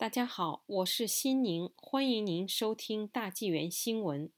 [0.00, 4.32] 大家好，我是新宁，欢迎您收听大纪元新闻。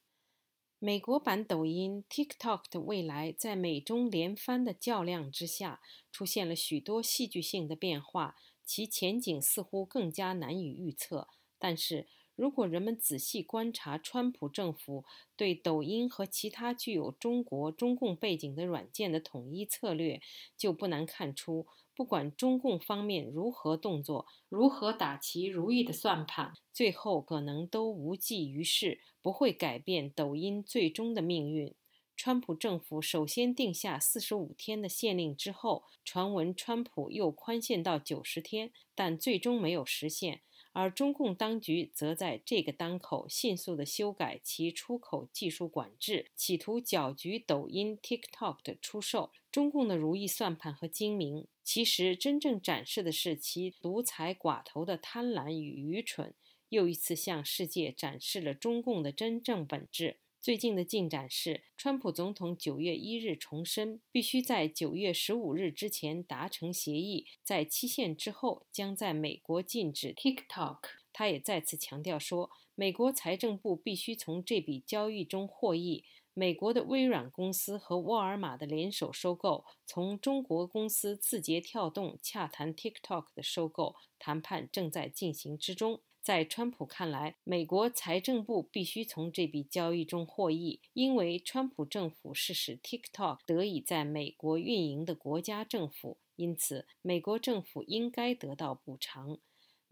[0.81, 5.81] 美国版抖音 TikTok 的未来在美中连番的较量之下，
[6.11, 8.35] 出现了许多戏剧性的变化，
[8.65, 11.29] 其前景似乎更加难以预测。
[11.61, 15.05] 但是，如果人们仔细观察川普政府
[15.37, 20.21] 对抖音和其他具有中国中共背景的软件的统一策略，
[20.57, 21.67] 就不难看出。
[21.95, 31.75] 不管中共方面如何动作，如何打其如意的算盘，最后可能都无济于事，不会改变抖音最终的命运。
[32.17, 40.41] 川普政府首先定下四十五天的限令之后，传闻川普又宽限到九十天，但最终没有实现。
[40.73, 49.31] 而中共当局则在这个当口迅速地修改其出口技术管制，企图搅局抖音、TikTok 的出售。
[49.51, 56.35] 中共的如意算盘和精明，其实真正展示的是其独裁寡头的贪婪与愚蠢，
[56.71, 60.17] 又一次向世界展示了中共的真正本质。
[60.43, 70.79] 最近的进展是，川普总统九月一日重申，必须在九月十五日之前达成协议，在期限之后将在美国禁止 TikTok。
[71.13, 76.05] 他也再次强调说，美国财政部必须从这笔交易中获益。
[76.35, 86.01] 美国的微软公司和沃尔玛的联手收购，从中国公司字节跳动洽谈 TikTok 的收购谈判正在进行之中。
[86.23, 99.39] 在川普看来，美国财政部必须从这笔交易中获益，因为川普政府是使 TikTok 得以在美国运营的国家政府，因此美国政府应该得到补偿。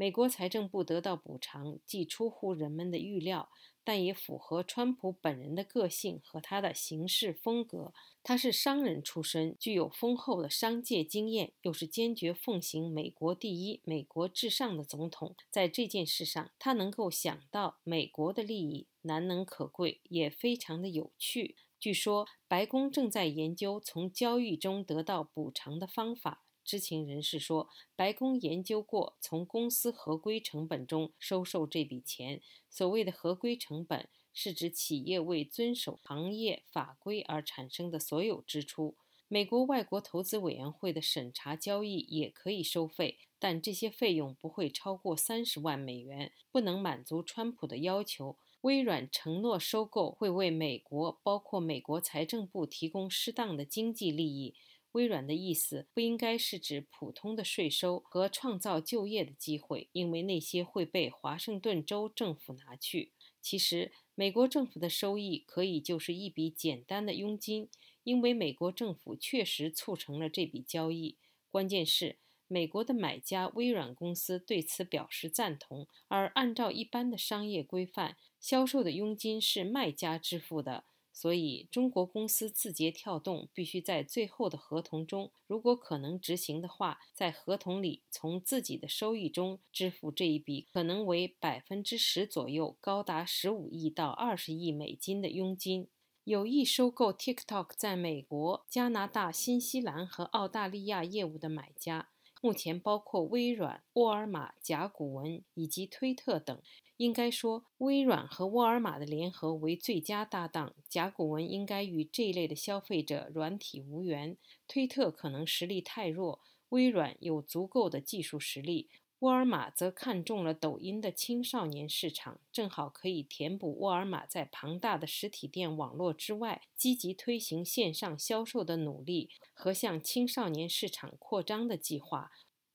[0.01, 3.51] 美国财政部得到补偿，既出乎人们的预料。
[3.85, 7.93] 但也符合川普本人的个性和他的行事风格。
[8.23, 15.35] 他是商人出身，具有丰厚的商界经验，又是坚决奉行“美国第一、美国至上”的总统。
[15.51, 21.57] 在这件事上，他能够想到美国的利益，难能可贵，也非常的有趣。
[21.79, 26.45] 据说，白宫正在研究从交易中得到补偿的方法。
[26.71, 32.41] 知情人士说，白宫研究过从公司合规成本中收受这笔钱。
[32.69, 38.95] 所谓的合规成本，是指企业为遵守行业法规而产生的所有支出。
[39.27, 48.37] 美国外国投资委员会的审查交易也可以收费，但这些费用不会超过三十万美元，不能满足川普的要求。
[48.61, 54.55] 微软承诺收购会为美国，包括美国财政部提供适当的经济利益。
[54.93, 63.13] 微软的意思不应该是指普通的税收和创造就业的机会，因为那些会被华盛顿州政府拿去。
[63.41, 67.69] 其实，美国政府的收益可以就是一笔简单的佣金，
[68.05, 71.17] 因为美国政府确实促成了这笔交易。
[71.51, 80.85] 关键是，美国的买家微软公司对此表示赞同，而按照一般的商业规范，销售的佣金是卖家支付的。
[81.13, 95.89] 所以，中国公司字节跳动必须在最后的合同中，如果可能执行的话，在合同里从自己的收益中支付这一笔可能为百分之十左右、高达十五亿到二十亿美金的佣金。
[96.25, 102.11] 有意收购 TikTok 在美国、加拿大、新西兰和澳大利亚业务的买家。
[102.43, 106.63] 目前包括微软、沃尔玛、甲骨文以及推特等。
[107.01, 110.75] 应该说，微软和沃尔玛的联合为最佳搭档。
[110.87, 114.37] 甲骨文应该与这类的消费者软体无缘。
[114.69, 118.91] 推特可能实力太弱，微软有足够的技术实力。
[119.21, 132.31] 沃尔玛则看中了抖音的青少年市场，正好可以填补沃尔玛在庞大的实体店网络之外积极推行线上销售的努力和向青少年市场扩张的计划。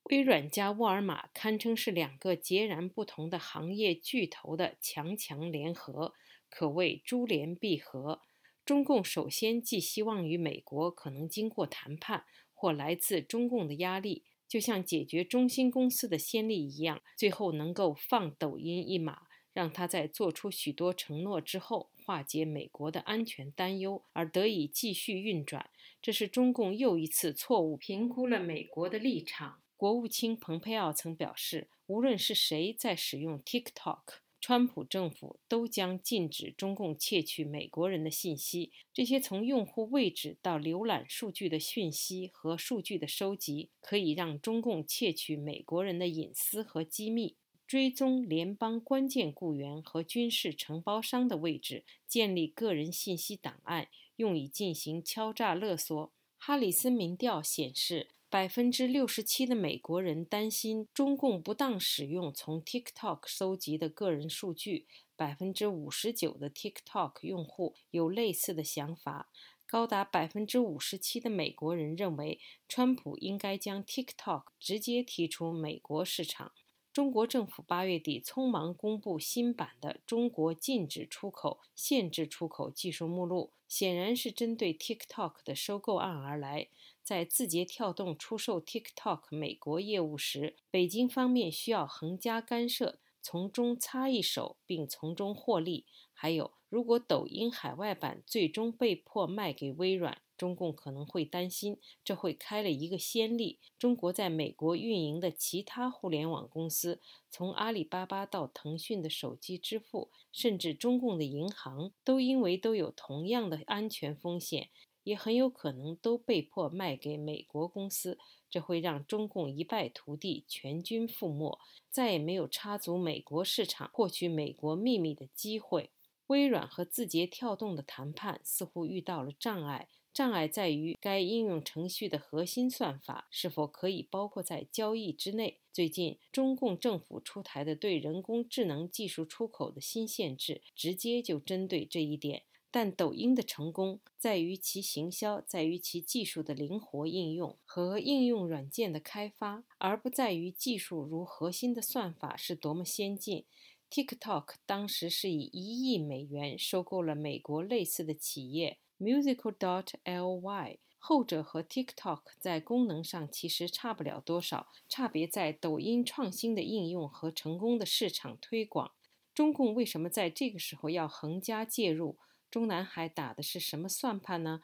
[0.08, 6.14] 微软加沃尔玛堪称是两个截然不同的行业巨头的强强联合，
[6.48, 8.20] 可谓珠联璧合。
[8.64, 14.22] 中共首先寄希望于美国，可能经过谈判或来自中共的压力。
[14.46, 19.22] 就像解决中兴公司的先例一样，最后能够放抖音一马，
[19.52, 25.68] 让他在做出许多承诺之后，化解美国的安全担忧，而得以继续运转。
[26.00, 29.62] 这是中共又一次错误评估了美国的立场。
[29.76, 34.00] 国务卿蓬佩奥曾表示，无论是谁在使用 TikTok。
[34.38, 38.70] 川普政府都将禁止中共窃取美国人的信息。
[38.92, 47.34] 这些从用户位置到浏览数据的讯息和数据的收集，可以让中共窃取美国人的隐私和机密，
[47.66, 56.12] 追踪联邦关键雇员和军事承包商的位置，建立个人信息档案，用以进行敲诈勒索。
[56.38, 69.30] 哈里森民调显示，百分之六十七的美国人担心中共不当使用从 TikTok 收集的个人数据，百分之五十九的 TikTok 用户有类似的想法。
[69.64, 76.52] 高达百分之五十七的美国人认为，川普应该将 TikTok 直接踢出美国市场。
[76.96, 86.68] 中国政府八月底匆忙公布新版的《中国禁止出口、限制出口技术目录》，显然是针对 TikTok 的收购案而来。
[87.02, 95.84] 在字节跳动出售 TikTok 美国业务时，北京方面需要横加干涉，从中插一手，并从中获利。
[96.14, 103.58] 还有，如果抖音海外版最终被迫卖给微软，中共可能会担心，这会开了一个先例。
[103.78, 107.00] 中国在美国运营的其他互联网公司，
[107.30, 114.68] 从阿里巴巴到腾讯的手机支付，甚至中共的银行，都因为都有同样的安全风险，
[115.04, 118.18] 也很有可能都被迫卖给美国公司。
[118.48, 121.58] 这会让中共一败涂地，全军覆没，
[121.90, 125.90] 再也没有插足美国市场、获取美国秘密的机会。
[126.28, 135.58] 微软和字节跳动的谈判似乎遇到了障碍，障碍在于该应用程序的核心算法是否可以包括在交易之内。
[135.74, 142.44] 最近，中共政府出台的对人工智能技术出口的新限制，直接就针对这一点。
[142.70, 153.44] 但抖音的成功在于其行销，在于其技术的灵活应用和应用软件的开发，而不在于技术如核心的算法是多么先进。
[153.90, 168.92] TikTok 当时是以一亿美元收购了美国类似的企业 Musical.ly，后者和 TikTok 在功能上其实差不了多少，差别在抖音创新的应用和成功的市场推广。
[169.34, 172.18] 中共为什么在这个时候要横加介入？
[172.50, 174.62] 中南海打的是什么算盘呢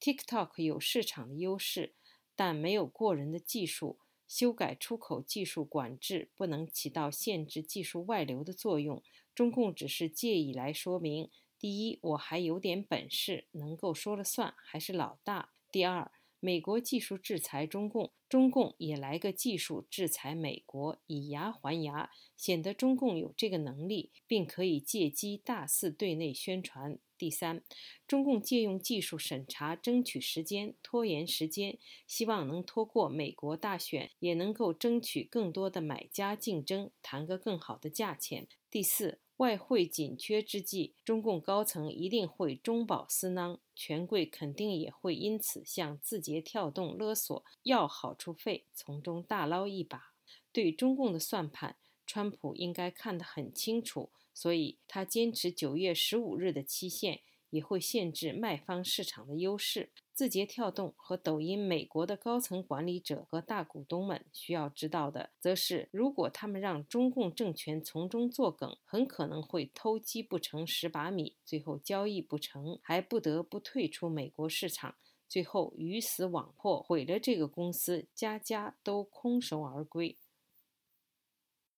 [0.00, 1.94] ？TikTok 有市场的优势，
[2.34, 4.00] 但没有过人的技术。
[4.26, 9.02] 修改出口技术管制不能起到限制技术外流的作用。
[9.34, 16.10] 中共只是借以来说明：第一，我还有点本事，能够说了算，还是老大；第二，
[16.40, 26.98] 美国技术制裁中共，中共也来个技术制裁美国，以牙还牙，显得中共有这个能力，并可以借机大肆对内宣传。
[27.16, 27.64] 第三，
[28.06, 31.76] 中共借用技术审查争取时间，拖延时间，
[32.06, 38.46] 希望能拖过美国大选，也能够争取更多的买家竞争，谈个更好的价钱。
[38.70, 50.12] 第四，外汇紧缺之际，中共高层一定会中饱私囊，权贵肯定也会因此向字节跳动勒索要好处费，从中大捞一把。
[50.50, 54.10] 对中共的算盘，川普应该看得很清楚。
[54.34, 59.90] 所以，他坚持九月十五日的期限，也会限制卖方市场的优势。
[60.12, 74.96] 字节跳动和抖音美国的高层管理者和大股东们需要知道的，则是如果他们让中共政权从中作梗，很可能会偷鸡不成蚀把米，最后交易不成，还不得不退出美国市场，
[75.28, 80.16] 最后鱼死网破，毁了这个公司，家家都空手而归。